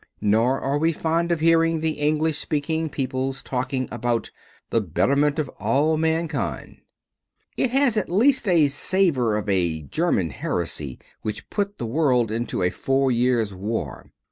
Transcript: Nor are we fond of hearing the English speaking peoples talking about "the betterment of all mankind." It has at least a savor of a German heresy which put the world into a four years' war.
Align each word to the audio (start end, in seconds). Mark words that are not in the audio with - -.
Nor 0.23 0.59
are 0.59 0.79
we 0.79 0.91
fond 0.91 1.31
of 1.31 1.41
hearing 1.41 1.79
the 1.81 1.99
English 1.99 2.39
speaking 2.39 2.89
peoples 2.89 3.43
talking 3.43 3.87
about 3.91 4.31
"the 4.71 4.81
betterment 4.81 5.37
of 5.37 5.47
all 5.59 5.95
mankind." 5.95 6.77
It 7.55 7.69
has 7.69 7.97
at 7.97 8.09
least 8.09 8.49
a 8.49 8.65
savor 8.65 9.37
of 9.37 9.47
a 9.47 9.83
German 9.83 10.31
heresy 10.31 10.97
which 11.21 11.51
put 11.51 11.77
the 11.77 11.85
world 11.85 12.31
into 12.31 12.63
a 12.63 12.71
four 12.71 13.11
years' 13.11 13.53
war. 13.53 14.09